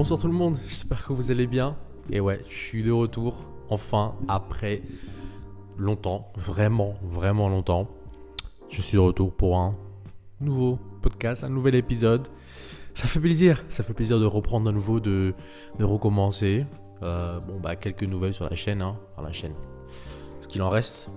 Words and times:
Bonsoir 0.00 0.18
tout 0.18 0.28
le 0.28 0.32
monde, 0.32 0.56
j'espère 0.66 1.06
que 1.06 1.12
vous 1.12 1.30
allez 1.30 1.46
bien. 1.46 1.76
Et 2.08 2.20
ouais, 2.20 2.40
je 2.48 2.54
suis 2.54 2.82
de 2.82 2.90
retour, 2.90 3.36
enfin, 3.68 4.14
après 4.28 4.80
longtemps, 5.76 6.32
vraiment, 6.36 6.94
vraiment 7.02 7.50
longtemps. 7.50 7.86
Je 8.70 8.80
suis 8.80 8.94
de 8.94 9.02
retour 9.02 9.30
pour 9.30 9.58
un 9.58 9.76
nouveau 10.40 10.78
podcast, 11.02 11.44
un 11.44 11.50
nouvel 11.50 11.74
épisode. 11.74 12.28
Ça 12.94 13.08
fait 13.08 13.20
plaisir, 13.20 13.62
ça 13.68 13.82
fait 13.82 13.92
plaisir 13.92 14.18
de 14.18 14.24
reprendre 14.24 14.70
à 14.70 14.72
nouveau, 14.72 15.00
de, 15.00 15.34
de 15.78 15.84
recommencer. 15.84 16.64
Euh, 17.02 17.38
bon, 17.40 17.60
bah, 17.60 17.76
quelques 17.76 18.04
nouvelles 18.04 18.32
sur 18.32 18.48
la 18.48 18.56
chaîne, 18.56 18.80
hein, 18.80 18.96
la 19.22 19.32
chaîne, 19.32 19.52
ce 20.40 20.48
qu'il 20.48 20.62
en 20.62 20.70
reste. 20.70 21.10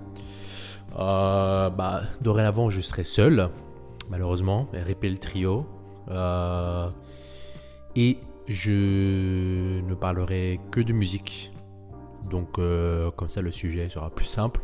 Euh, 1.00 1.70
bah, 1.70 2.02
dorénavant, 2.20 2.70
je 2.70 2.82
serai 2.82 3.06
seul, 3.06 3.50
malheureusement, 4.10 4.68
RP 4.74 5.04
le 5.04 5.18
trio. 5.20 5.66
Euh, 6.10 6.90
et 7.96 8.18
je 8.48 9.82
ne 9.82 9.94
parlerai 9.94 10.60
que 10.72 10.82
de 10.82 10.94
musique. 10.94 11.52
Donc 12.30 12.58
euh, 12.58 13.12
comme 13.12 13.30
ça 13.30 13.42
le 13.42 13.52
sujet 13.52 13.90
sera 13.90 14.10
plus 14.10 14.26
simple 14.26 14.62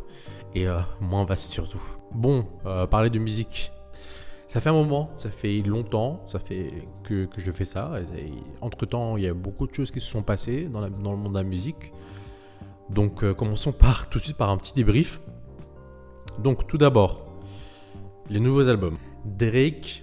et 0.54 0.66
euh, 0.66 0.80
moins 1.00 1.24
vaste 1.24 1.50
surtout. 1.50 1.82
Bon, 2.12 2.46
euh, 2.66 2.86
parler 2.86 3.10
de 3.10 3.18
musique. 3.18 3.72
Ça 4.48 4.60
fait 4.60 4.70
un 4.70 4.74
moment, 4.74 5.10
ça 5.14 5.30
fait 5.30 5.62
longtemps, 5.62 6.24
ça 6.26 6.40
fait 6.40 6.72
que, 7.04 7.28
je 7.36 7.52
fais 7.52 7.64
ça. 7.64 7.92
entre 8.60 8.84
temps, 8.84 9.16
il 9.16 9.22
y 9.22 9.28
a 9.28 9.34
beaucoup 9.34 9.68
de 9.68 9.72
choses 9.72 9.92
qui 9.92 10.00
se 10.00 10.08
sont 10.08 10.22
passées 10.22 10.64
dans, 10.64 10.80
dans 10.90 11.12
le 11.12 11.16
monde 11.16 11.32
de 11.34 11.38
la 11.38 11.44
musique. 11.44 11.92
Donc 12.88 13.32
commençons 13.34 13.70
par 13.70 14.08
tout 14.10 14.18
de 14.18 14.24
suite 14.24 14.36
par 14.36 14.50
un 14.50 14.56
petit 14.56 14.74
débrief. 14.74 15.20
Donc 16.40 16.66
tout 16.66 16.78
d'abord, 16.78 17.24
les 18.28 18.40
nouveaux 18.40 18.68
albums. 18.68 18.96
Drake, 19.24 20.02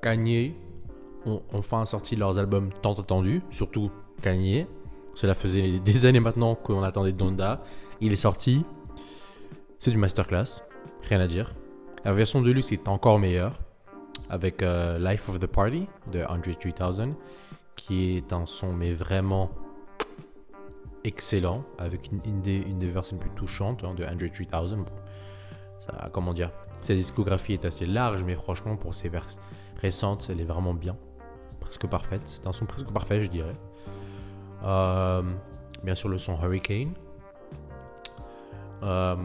Kanye, 0.00 0.54
ont 1.26 1.42
enfin 1.52 1.84
sorti 1.84 2.16
leurs 2.16 2.38
albums 2.38 2.70
tant 2.82 2.94
attendus, 2.94 3.42
surtout 3.50 3.90
Kanye. 4.22 4.66
Cela 5.14 5.34
faisait 5.34 5.78
des 5.80 6.06
années 6.06 6.20
maintenant 6.20 6.54
qu'on 6.54 6.82
attendait 6.82 7.12
Donda. 7.12 7.62
Il 8.00 8.12
est 8.12 8.16
sorti. 8.16 8.64
C'est 9.78 9.90
du 9.90 9.98
masterclass, 9.98 10.62
rien 11.02 11.20
à 11.20 11.26
dire. 11.26 11.54
La 12.04 12.12
version 12.12 12.40
de 12.40 12.50
luxe 12.50 12.72
est 12.72 12.88
encore 12.88 13.18
meilleure, 13.18 13.60
avec 14.30 14.62
euh, 14.62 14.98
Life 14.98 15.28
of 15.28 15.38
the 15.38 15.46
Party 15.46 15.86
de 16.12 16.22
Andre 16.22 16.56
3000, 16.56 17.14
qui 17.74 18.16
est 18.16 18.32
un 18.32 18.46
son 18.46 18.72
mais 18.72 18.92
vraiment 18.92 19.50
excellent, 21.04 21.64
avec 21.78 22.10
une, 22.10 22.40
des, 22.40 22.56
une 22.56 22.78
des, 22.78 22.88
versions 22.88 23.16
plus 23.16 23.30
touchantes 23.30 23.84
hein, 23.84 23.94
de 23.94 24.04
Andre 24.04 24.28
3000. 24.32 24.84
ça, 25.80 26.08
comment 26.12 26.32
dire? 26.32 26.50
Sa 26.80 26.94
discographie 26.94 27.54
est 27.54 27.64
assez 27.64 27.86
large, 27.86 28.22
mais 28.24 28.34
franchement, 28.34 28.76
pour 28.76 28.94
ses 28.94 29.08
vers 29.08 29.26
récentes, 29.80 30.28
elle 30.30 30.40
est 30.40 30.44
vraiment 30.44 30.74
bien 30.74 30.96
presque 31.66 31.86
parfaite. 31.86 32.22
C'est 32.24 32.46
un 32.46 32.52
son 32.52 32.64
presque 32.64 32.90
parfait, 32.92 33.20
je 33.20 33.28
dirais. 33.28 33.56
Euh, 34.64 35.22
bien 35.82 35.94
sûr, 35.94 36.08
le 36.08 36.18
son 36.18 36.38
Hurricane. 36.40 36.92
Euh, 38.82 39.16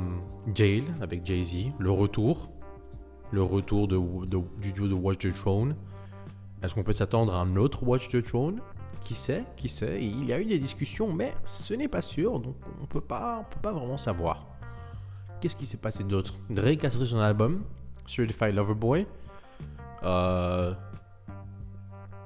Jail 0.54 0.84
avec 1.02 1.26
Jay-Z. 1.26 1.72
Le 1.80 1.92
retour. 1.92 2.50
Le 3.32 3.44
retour 3.44 3.88
de, 3.88 3.98
du 4.60 4.74
duo 4.74 4.88
de 4.88 4.94
Watch 4.94 5.20
the 5.20 5.34
Throne. 5.34 5.76
Est-ce 6.62 6.76
qu'on 6.76 6.84
peut 6.84 6.94
s'attendre 6.94 7.34
à 7.34 7.38
un 7.38 7.56
autre 7.56 7.84
Watch 7.84 8.10
the 8.10 8.22
Throne? 8.22 8.60
Qui 9.00 9.16
sait? 9.16 9.44
Qui 9.56 9.70
sait? 9.70 10.04
Il 10.04 10.26
y 10.26 10.34
a 10.34 10.40
eu 10.40 10.46
des 10.46 10.60
discussions, 10.60 11.12
mais 11.14 11.34
ce 11.46 11.74
n'est 11.74 11.88
pas 11.88 12.02
sûr, 12.02 12.40
donc 12.40 12.56
on 12.68 12.84
on 12.84 12.86
peut 12.86 13.02
pas 13.02 13.46
vraiment 13.64 13.98
savoir. 13.98 14.46
Qu'est-ce 15.40 15.56
qui 15.56 15.66
s'est 15.66 15.78
passé 15.78 16.04
d'autre? 16.04 16.36
Drake 16.52 16.84
a 16.84 16.92
sorti 16.92 17.08
son 17.08 17.20
album, 17.20 17.64
Certified 18.06 18.54
Lover 18.54 18.76
Boy. 18.76 19.08
Euh, 20.04 20.74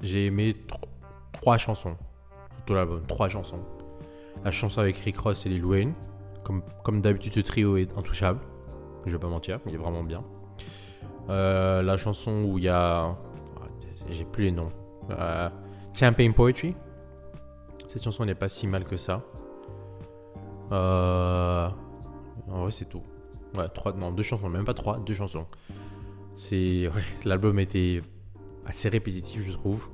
j'ai 0.01 0.27
aimé 0.27 0.55
trois 1.33 1.57
chansons. 1.57 1.95
Tout 2.65 2.73
l'album, 2.73 3.05
trois 3.07 3.29
chansons. 3.29 3.59
La 4.43 4.51
chanson 4.51 4.81
avec 4.81 4.97
Rick 4.97 5.17
Ross 5.17 5.45
et 5.45 5.49
Lil 5.49 5.65
Wayne. 5.65 5.93
Comme, 6.43 6.61
comme 6.83 7.01
d'habitude, 7.01 7.33
ce 7.33 7.39
trio 7.39 7.77
est 7.77 7.95
intouchable. 7.97 8.39
Je 9.05 9.11
vais 9.11 9.19
pas 9.19 9.27
mentir, 9.27 9.59
il 9.65 9.73
est 9.73 9.77
vraiment 9.77 10.03
bien. 10.03 10.23
Euh, 11.29 11.81
la 11.81 11.97
chanson 11.97 12.43
où 12.43 12.57
il 12.57 12.65
y 12.65 12.69
a. 12.69 13.15
J'ai 14.09 14.25
plus 14.25 14.45
les 14.45 14.51
noms. 14.51 14.71
Euh, 15.11 15.49
Champagne 15.97 16.33
Poetry. 16.33 16.75
Cette 17.87 18.03
chanson 18.03 18.25
n'est 18.25 18.35
pas 18.35 18.49
si 18.49 18.67
mal 18.67 18.83
que 18.83 18.97
ça. 18.97 19.23
Euh, 20.71 21.69
en 22.49 22.61
vrai, 22.61 22.71
c'est 22.71 22.85
tout. 22.85 23.03
Ouais, 23.55 23.67
trois, 23.69 23.93
non, 23.93 24.11
deux 24.11 24.23
chansons, 24.23 24.49
même 24.49 24.65
pas 24.65 24.73
trois, 24.73 24.99
deux 24.99 25.13
chansons. 25.13 25.45
C'est. 26.33 26.89
L'album 27.25 27.59
était 27.59 28.01
assez 28.65 28.89
répétitif, 28.89 29.43
je 29.45 29.51
trouve. 29.51 29.89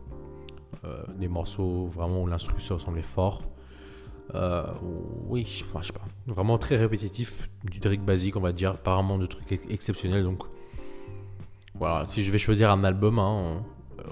Euh, 0.83 1.03
des 1.17 1.27
morceaux 1.27 1.85
vraiment 1.85 2.21
où 2.23 2.27
l'instruction 2.27 2.79
semblait 2.79 3.01
fort. 3.01 3.43
Euh, 4.33 4.63
oui, 5.27 5.45
je 5.45 5.63
sais 5.85 5.93
pas. 5.93 6.01
Vraiment 6.27 6.57
très 6.57 6.77
répétitif, 6.77 7.49
du 7.63 7.79
Drake 7.79 8.01
basique, 8.01 8.35
on 8.37 8.41
va 8.41 8.51
dire. 8.51 8.71
Apparemment 8.71 9.17
de 9.17 9.25
trucs 9.25 9.51
exceptionnels. 9.69 10.23
Donc 10.23 10.43
voilà, 11.75 12.05
si 12.05 12.23
je 12.23 12.31
vais 12.31 12.37
choisir 12.37 12.71
un 12.71 12.83
album, 12.83 13.19
hein, 13.19 13.63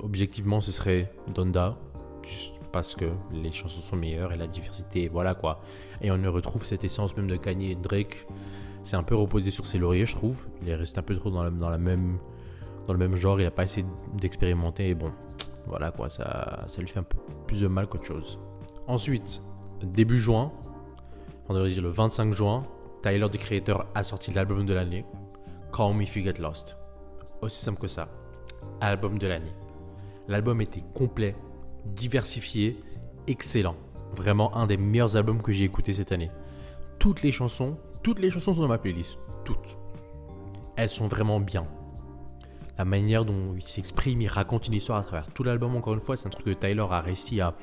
objectivement, 0.03 0.61
ce 0.61 0.71
serait 0.71 1.11
Donda. 1.33 1.77
Juste 2.23 2.59
parce 2.71 2.95
que 2.95 3.05
les 3.31 3.51
chansons 3.51 3.81
sont 3.81 3.95
meilleures 3.95 4.31
et 4.31 4.37
la 4.37 4.45
diversité, 4.45 5.07
voilà 5.07 5.33
quoi. 5.33 5.61
Et 6.01 6.11
on 6.11 6.31
retrouve 6.31 6.65
cette 6.65 6.83
essence 6.83 7.15
même 7.17 7.27
de 7.27 7.35
Kanye 7.35 7.71
et 7.71 7.75
Drake. 7.75 8.27
C'est 8.83 8.95
un 8.95 9.03
peu 9.03 9.15
reposé 9.15 9.51
sur 9.51 9.65
ses 9.65 9.77
lauriers, 9.77 10.05
je 10.05 10.15
trouve. 10.15 10.45
Il 10.61 10.69
est 10.69 10.75
resté 10.75 10.99
un 10.99 11.03
peu 11.03 11.15
trop 11.15 11.31
dans 11.31 11.43
la, 11.43 11.49
dans 11.49 11.69
la 11.69 11.77
même 11.77 12.19
dans 12.89 12.93
le 12.93 13.07
même 13.07 13.15
genre, 13.15 13.39
il 13.39 13.43
n'a 13.43 13.51
pas 13.51 13.65
essayé 13.65 13.85
d'expérimenter 14.15 14.89
et 14.89 14.95
bon, 14.95 15.11
voilà 15.67 15.91
quoi, 15.91 16.09
ça, 16.09 16.63
ça 16.65 16.81
lui 16.81 16.87
fait 16.87 16.97
un 16.97 17.03
peu 17.03 17.17
plus 17.45 17.61
de 17.61 17.67
mal 17.67 17.85
qu'autre 17.85 18.07
chose. 18.07 18.39
Ensuite, 18.87 19.43
début 19.83 20.17
juin, 20.17 20.51
on 21.47 21.53
devrait 21.53 21.69
dire 21.69 21.83
le 21.83 21.89
25 21.89 22.33
juin, 22.33 22.65
Tyler, 23.03 23.27
the 23.31 23.37
Creator, 23.37 23.85
a 23.93 24.03
sorti 24.03 24.31
l'album 24.31 24.65
de 24.65 24.73
l'année, 24.73 25.05
Call 25.71 25.93
Me 25.93 26.01
If 26.01 26.15
You 26.15 26.23
Get 26.23 26.41
Lost. 26.41 26.77
Aussi 27.43 27.63
simple 27.63 27.79
que 27.79 27.85
ça, 27.87 28.09
album 28.81 29.19
de 29.19 29.27
l'année. 29.27 29.53
L'album 30.27 30.59
était 30.59 30.83
complet, 30.95 31.35
diversifié, 31.85 32.75
excellent. 33.27 33.75
Vraiment 34.15 34.57
un 34.57 34.65
des 34.65 34.77
meilleurs 34.77 35.15
albums 35.15 35.43
que 35.43 35.51
j'ai 35.51 35.63
écouté 35.63 35.93
cette 35.93 36.11
année. 36.11 36.31
Toutes 36.97 37.21
les 37.21 37.31
chansons, 37.31 37.77
toutes 38.01 38.17
les 38.17 38.31
chansons 38.31 38.55
sont 38.55 38.63
dans 38.63 38.67
ma 38.67 38.79
playlist, 38.79 39.19
toutes. 39.45 39.77
Elles 40.75 40.89
sont 40.89 41.07
vraiment 41.07 41.39
bien 41.39 41.67
la 42.79 42.85
manière 42.85 43.25
dont 43.25 43.55
il 43.57 43.61
s'exprime, 43.61 44.21
il 44.21 44.29
raconte 44.29 44.69
une 44.69 44.73
histoire 44.73 44.99
à 44.99 45.03
travers 45.03 45.29
tout 45.33 45.43
l'album. 45.43 45.75
Encore 45.75 45.93
une 45.93 45.99
fois, 45.99 46.15
c'est 46.15 46.27
un 46.27 46.29
truc 46.29 46.45
que 46.45 46.51
Tyler 46.51 46.85
a 46.89 47.01
réussi 47.01 47.41
à, 47.41 47.53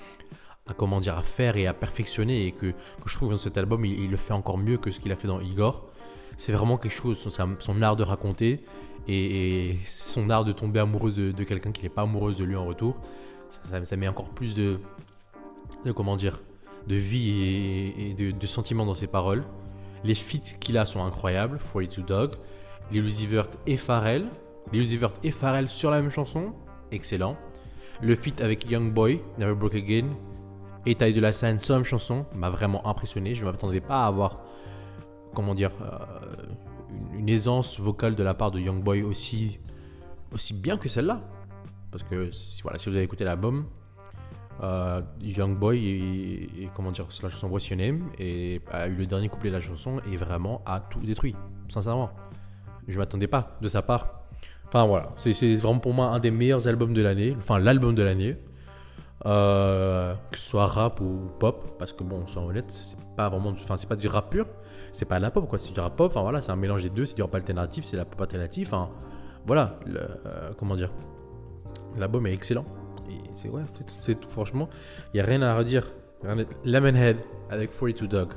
comment 0.77 1.01
dire, 1.01 1.17
à 1.17 1.23
faire 1.23 1.57
et 1.57 1.67
à 1.67 1.73
perfectionner 1.73 2.47
et 2.47 2.53
que, 2.53 2.75
je 3.07 3.15
trouve 3.17 3.31
dans 3.31 3.39
cet 3.39 3.57
album, 3.57 3.87
il, 3.87 4.11
le 4.11 4.19
fait 4.19 4.35
encore 4.35 4.59
mieux 4.59 4.77
que 4.77 4.91
ce 4.91 5.01
qu'il 5.01 5.11
a 5.13 5.17
fait 5.17 5.27
dans 5.27 5.41
Igor. 5.41 5.89
C'est 6.37 6.53
vraiment 6.53 6.77
quelque 6.77 6.93
chose, 6.93 7.19
son, 7.19 7.83
art 7.83 7.97
de 7.97 8.03
raconter 8.03 8.63
et, 9.09 9.79
son 9.87 10.29
art 10.29 10.45
de 10.45 10.53
tomber 10.53 10.81
amoureuse 10.81 11.17
de, 11.17 11.45
quelqu'un 11.45 11.73
qui 11.73 11.85
n'est 11.85 11.89
pas 11.89 12.03
amoureuse 12.03 12.37
de 12.37 12.45
lui 12.45 12.55
en 12.55 12.67
retour. 12.67 12.95
Ça, 13.85 13.97
met 13.97 14.09
encore 14.09 14.29
plus 14.29 14.53
de, 14.53 14.81
de, 15.87 15.93
comment 15.93 16.19
dire, 16.19 16.43
de 16.89 16.95
vie 16.95 17.95
et, 17.97 18.13
de, 18.13 18.47
sentiments 18.47 18.85
dans 18.85 18.95
ses 18.95 19.07
paroles. 19.07 19.45
Les 20.05 20.15
feats 20.15 20.59
qu'il 20.61 20.77
a 20.77 20.85
sont 20.85 21.03
incroyables, 21.03 21.59
42 21.73 22.03
Dog, 22.03 22.33
Lil 22.93 23.07
Vert 23.07 23.49
et 23.67 23.79
Pharrell. 23.79 24.29
Lil 24.73 24.99
Vert 24.99 25.13
et 25.23 25.31
Pharrell 25.31 25.69
sur 25.69 25.91
la 25.91 26.01
même 26.01 26.11
chanson, 26.11 26.53
excellent. 26.91 27.37
Le 28.03 28.15
feat 28.15 28.41
avec 28.41 28.71
Young 28.71 28.93
Boy, 28.93 29.23
Never 29.39 29.55
Broke 29.55 29.75
Again, 29.75 30.09
et 30.87 30.95
Taille 30.95 31.15
de 31.15 31.21
la 31.21 31.33
scène 31.33 31.59
sur 31.59 31.75
la 31.75 31.81
même 31.81 31.87
chanson 31.87 32.27
m'a 32.35 32.49
vraiment 32.49 32.87
impressionné. 32.87 33.35
Je 33.35 33.45
ne 33.45 33.51
m'attendais 33.51 33.81
pas 33.81 34.05
à 34.05 34.07
avoir, 34.07 34.43
comment 35.35 35.55
dire, 35.55 35.73
euh, 35.83 37.17
une, 37.19 37.29
aisance 37.29 37.81
vocale 37.81 38.15
de 38.15 38.23
la 38.23 38.35
part 38.35 38.51
de 38.53 38.61
Young 38.61 38.83
Boy 38.83 39.03
aussi, 39.03 39.59
bien 40.55 40.79
que 40.79 40.89
celle-là. 40.89 41.21
Parce 41.91 42.05
que 42.05 42.31
voilà, 42.63 42.79
si 42.79 42.89
vous 42.89 42.95
avez 42.95 43.05
écouté 43.05 43.25
l'album, 43.25 43.67
euh, 44.63 45.03
Young 45.21 45.59
Boy 45.59 45.87
et, 45.87 46.71
comment 46.75 46.93
dire, 46.93 47.07
la 47.23 47.29
chanson 47.29 47.49
What's 47.49 47.69
Your 47.69 47.79
Name 47.79 48.11
a 48.71 48.87
eu 48.87 48.95
le 48.95 49.07
dernier 49.07 49.29
couplet 49.29 49.51
de 49.51 49.57
la 49.57 49.61
chanson 49.61 50.01
et 50.11 50.17
vraiment 50.17 50.63
a 50.67 50.81
tout 50.81 51.01
détruit, 51.01 51.35
sincèrement. 51.69 52.11
Je 52.87 52.97
m'attendais 52.99 53.27
pas 53.27 53.57
de 53.61 53.67
sa 53.67 53.83
part 53.83 54.26
Enfin 54.67 54.87
voilà, 54.87 55.11
c'est 55.17 55.55
vraiment 55.57 55.79
pour 55.79 55.95
moi 55.95 56.07
un 56.07 56.19
des 56.19 56.31
meilleurs 56.31 56.67
albums 56.69 56.93
de 56.93 57.03
l'année, 57.03 57.35
enfin 57.39 57.59
l'album 57.59 57.95
de 57.95 58.03
l'année. 58.03 58.37
Euh, 59.25 60.15
que 60.31 60.39
ce 60.39 60.51
soit 60.51 60.67
rap 60.67 61.01
ou 61.01 61.31
pop, 61.41 61.77
parce 61.79 61.93
que 61.93 62.05
bon, 62.05 62.27
soyons 62.27 62.49
honnêtes, 62.49 62.71
c'est 62.71 62.99
pas 63.17 63.29
vraiment, 63.29 63.49
enfin 63.49 63.77
c'est 63.77 63.89
pas 63.89 63.97
du 63.97 64.07
rap 64.07 64.31
pur, 64.31 64.47
c'est 64.93 65.07
pas 65.07 65.17
de 65.17 65.23
la 65.23 65.31
pop 65.31 65.49
quoi, 65.49 65.59
c'est 65.59 65.73
du 65.73 65.81
rap 65.81 65.97
pop, 65.97 66.13
enfin 66.13 66.21
voilà, 66.21 66.43
c'est 66.43 66.53
un 66.53 66.57
mélange 66.57 66.83
des 66.83 66.91
deux, 66.91 67.07
c'est 67.07 67.17
du 67.17 67.23
rap 67.23 67.35
alternatif, 67.35 67.85
c'est 67.87 67.97
la 67.97 68.05
pop 68.05 68.21
alternative, 68.21 68.69
enfin 68.69 68.89
voilà, 69.47 69.81
euh, 69.89 70.53
comment 70.59 70.77
dire, 70.77 70.93
l'album 71.97 72.27
est 72.27 72.35
excellent, 72.35 72.67
c'est 73.35 73.49
ouais, 73.49 73.63
c'est 74.01 74.23
franchement, 74.27 74.69
il 75.13 75.17
y 75.17 75.21
a 75.21 75.25
rien 75.25 75.43
à 75.43 75.57
redire, 75.57 75.89
Lemonhead 76.65 77.17
avec 77.51 77.71
42 77.77 78.07
Dog, 78.07 78.29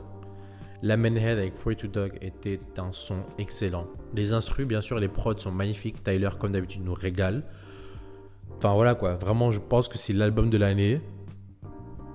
la 0.81 0.96
Head 0.96 1.38
avec 1.38 1.56
42 1.56 1.88
Dog 1.88 2.18
était 2.22 2.60
un 2.78 2.92
son 2.92 3.24
excellent. 3.38 3.88
Les 4.16 4.34
instrus, 4.34 4.66
bien 4.66 4.81
sûr, 4.81 5.00
les 5.00 5.08
prods 5.08 5.38
sont 5.38 5.52
magnifiques. 5.52 6.04
Tyler, 6.04 6.30
comme 6.40 6.54
d'habitude, 6.54 6.84
nous 6.84 6.94
régale. 6.94 7.44
Enfin 8.58 8.74
voilà 8.74 8.96
quoi, 8.96 9.16
vraiment, 9.16 9.52
je 9.52 9.60
pense 9.60 9.88
que 9.88 9.98
c'est 9.98 10.14
l'album 10.14 10.50
de 10.50 10.58
l'année. 10.58 11.02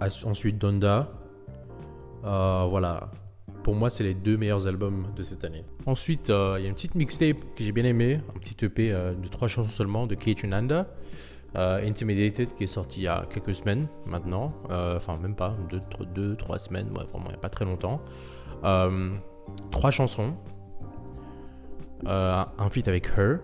ensuite 0.00 0.58
Donda. 0.58 1.10
Euh, 2.24 2.66
voilà. 2.68 3.10
Pour 3.62 3.74
moi, 3.74 3.88
c'est 3.88 4.04
les 4.04 4.14
deux 4.14 4.36
meilleurs 4.36 4.66
albums 4.66 5.06
de 5.16 5.22
cette 5.22 5.44
année. 5.44 5.64
Ensuite, 5.86 6.28
euh, 6.28 6.56
il 6.58 6.62
y 6.62 6.66
a 6.66 6.68
une 6.68 6.74
petite 6.74 6.94
mixtape 6.94 7.38
que 7.56 7.64
j'ai 7.64 7.72
bien 7.72 7.84
aimé, 7.84 8.20
un 8.34 8.38
petit 8.38 8.62
EP 8.64 8.90
de 8.90 9.28
trois 9.28 9.48
chansons 9.48 9.70
seulement 9.70 10.06
de 10.06 10.14
Kate 10.14 10.44
Nanda. 11.54 11.80
Intimidated 11.86 12.54
qui 12.54 12.64
est 12.64 12.68
sorti 12.68 13.00
il 13.00 13.04
y 13.04 13.08
a 13.08 13.26
quelques 13.30 13.54
semaines 13.54 13.86
maintenant, 14.06 14.50
enfin 14.68 15.16
même 15.16 15.34
pas, 15.34 15.56
deux, 15.70 15.80
deux 16.14 16.36
trois 16.36 16.58
semaines, 16.58 16.88
vraiment 16.88 17.26
il 17.26 17.28
n'y 17.28 17.34
a 17.34 17.38
pas 17.38 17.48
très 17.48 17.64
longtemps. 17.64 18.00
trois 19.70 19.90
chansons, 19.90 20.34
un 22.06 22.70
feat 22.70 22.88
avec 22.88 23.06
Her, 23.16 23.38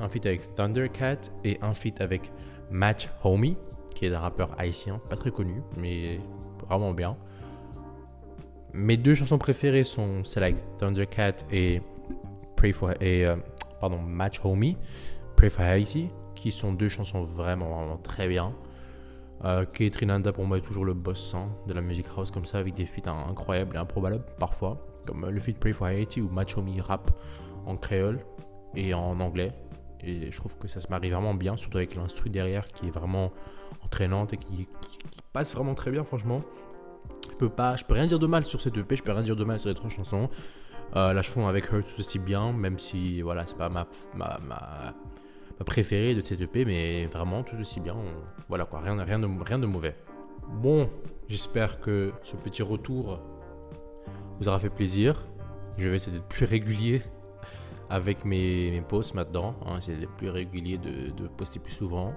un 0.00 0.08
feat 0.08 0.26
avec 0.26 0.54
Thundercat 0.54 1.18
et 1.44 1.58
un 1.62 1.74
feat 1.74 2.00
avec 2.00 2.30
Match 2.70 3.08
Homie, 3.24 3.56
qui 3.94 4.06
est 4.06 4.14
un 4.14 4.20
rappeur 4.20 4.50
haïtien, 4.58 4.98
pas 5.08 5.16
très 5.16 5.30
connu, 5.30 5.62
mais 5.78 6.20
vraiment 6.68 6.92
bien. 6.92 7.16
Mes 8.72 8.98
deux 8.98 9.14
chansons 9.14 9.38
préférées 9.38 9.84
sont 9.84 10.22
celles 10.24 10.42
avec 10.42 10.56
Thundercat 10.78 11.36
et 11.50 11.80
Pray 12.56 12.72
for 12.72 12.90
et 13.00 13.24
euh, 13.26 13.36
pardon 13.80 13.98
Match 14.02 14.40
Homie, 14.44 14.76
Pray 15.36 15.48
for 15.48 15.64
Haiti, 15.64 16.10
qui 16.36 16.52
sont 16.52 16.72
deux 16.72 16.88
chansons 16.88 17.22
vraiment 17.22 17.74
vraiment 17.76 17.96
très 17.96 18.28
bien. 18.28 18.52
Euh, 19.44 19.64
pour 20.32 20.46
moi 20.46 20.58
est 20.58 20.62
toujours 20.62 20.84
le 20.84 20.94
boss 20.94 21.34
hein, 21.34 21.48
de 21.66 21.74
la 21.74 21.82
music 21.82 22.06
house 22.16 22.30
comme 22.30 22.46
ça 22.46 22.58
avec 22.58 22.74
des 22.74 22.86
feats 22.86 23.10
incroyables 23.10 23.74
et 23.74 23.78
improbables 23.78 24.24
parfois, 24.38 24.86
comme 25.06 25.28
le 25.28 25.40
feat 25.40 25.58
Pray 25.58 25.72
for 25.72 25.88
Haiti 25.88 26.20
ou 26.20 26.28
Match 26.30 26.56
Homie 26.56 26.80
rap 26.80 27.10
en 27.66 27.76
créole 27.76 28.20
et 28.74 28.94
en 28.94 29.20
anglais 29.20 29.52
et 30.06 30.30
je 30.30 30.36
trouve 30.36 30.56
que 30.56 30.68
ça 30.68 30.80
se 30.80 30.88
marie 30.88 31.10
vraiment 31.10 31.34
bien, 31.34 31.56
surtout 31.56 31.78
avec 31.78 31.94
l'instru 31.94 32.30
derrière 32.30 32.68
qui 32.68 32.86
est 32.86 32.90
vraiment 32.90 33.32
entraînante 33.84 34.32
et 34.32 34.36
qui, 34.36 34.68
passe 35.32 35.54
vraiment 35.54 35.74
très 35.74 35.90
bien, 35.90 36.02
franchement. 36.02 36.42
Je 37.30 37.36
peux, 37.36 37.48
pas, 37.50 37.76
je 37.76 37.84
peux 37.84 37.92
rien 37.92 38.06
dire 38.06 38.18
de 38.18 38.26
mal 38.26 38.46
sur 38.46 38.60
cette 38.62 38.76
EP, 38.78 38.96
je 38.96 39.02
peux 39.02 39.12
rien 39.12 39.22
dire 39.22 39.36
de 39.36 39.44
mal 39.44 39.60
sur 39.60 39.68
les 39.68 39.74
trois 39.74 39.90
chansons. 39.90 40.30
Euh, 40.94 41.12
la 41.12 41.22
chanson 41.22 41.46
avec 41.46 41.68
tout 41.68 41.78
aussi 41.98 42.18
bien, 42.18 42.52
même 42.52 42.78
si 42.78 43.20
voilà, 43.20 43.46
c'est 43.46 43.58
pas 43.58 43.68
ma, 43.68 43.86
ma, 44.14 44.38
ma, 44.38 44.94
préférée 45.64 46.14
de 46.14 46.20
cette 46.20 46.40
EP, 46.40 46.64
mais 46.64 47.06
vraiment 47.06 47.42
tout 47.42 47.56
aussi 47.56 47.80
bien. 47.80 47.96
voilà 48.48 48.64
quoi, 48.64 48.80
rien, 48.80 49.02
rien, 49.02 49.18
de, 49.18 49.28
rien 49.42 49.58
de 49.58 49.66
mauvais. 49.66 49.96
Bon, 50.48 50.90
j'espère 51.28 51.80
que 51.80 52.12
ce 52.22 52.36
petit 52.36 52.62
retour 52.62 53.20
vous 54.38 54.48
aura 54.48 54.58
fait 54.58 54.70
plaisir. 54.70 55.26
Je 55.78 55.88
vais 55.88 55.96
essayer 55.96 56.16
d'être 56.16 56.28
plus 56.28 56.46
régulier 56.46 57.02
avec 57.90 58.24
mes, 58.24 58.82
posts 58.88 59.14
maintenant. 59.14 59.54
Hein, 59.66 59.78
c'est 59.80 60.06
plus 60.18 60.30
régulier 60.30 60.78
de, 60.78 61.26
poster 61.36 61.58
plus 61.58 61.72
souvent. 61.72 62.14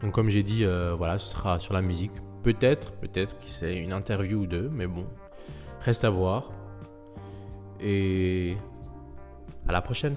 Donc 0.00 0.12
comme 0.12 0.28
j'ai 0.28 0.42
dit, 0.42 0.64
euh, 0.64 0.94
voilà, 0.96 1.18
ce 1.18 1.30
sera 1.30 1.58
sur 1.58 1.74
la 1.74 1.82
musique. 1.82 2.12
Peut-être, 2.42 2.92
peut-être 2.92 3.38
que 3.38 3.46
c'est 3.46 3.76
une 3.76 3.92
interview 3.92 4.40
ou 4.40 4.46
deux, 4.46 4.70
mais 4.72 4.86
bon, 4.86 5.06
reste 5.80 6.04
à 6.04 6.10
voir. 6.10 6.50
Et 7.80 8.56
à 9.68 9.72
la 9.72 9.82
prochaine. 9.82 10.16